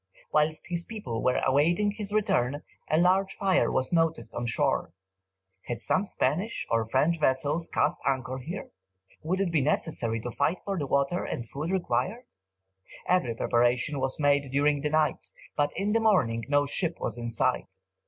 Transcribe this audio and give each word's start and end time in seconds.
Whilst 0.31 0.65
his 0.65 0.83
people 0.83 1.21
were 1.21 1.43
awaiting 1.45 1.91
his 1.91 2.11
return, 2.11 2.63
a 2.89 2.97
large 2.97 3.33
fire 3.35 3.71
was 3.71 3.93
noticed 3.93 4.33
on 4.33 4.47
shore. 4.47 4.93
Had 5.67 5.79
some 5.79 6.05
Spanish 6.05 6.65
or 6.71 6.87
French 6.87 7.19
vessels 7.19 7.69
cast 7.71 7.99
anchor 8.03 8.39
here? 8.39 8.71
Would 9.21 9.39
it 9.41 9.51
be 9.51 9.61
necessary 9.61 10.19
to 10.21 10.31
fight 10.31 10.59
for 10.65 10.75
the 10.79 10.87
water 10.87 11.23
and 11.23 11.45
food 11.47 11.69
required? 11.69 12.33
Every 13.07 13.35
preparation 13.35 13.99
was 13.99 14.19
made 14.19 14.49
during 14.49 14.81
the 14.81 14.89
night, 14.89 15.27
but 15.55 15.71
in 15.75 15.91
the 15.91 15.99
morning 15.99 16.45
no 16.49 16.65
ship 16.65 16.97
was 16.99 17.19
in 17.19 17.29
sight. 17.29 17.69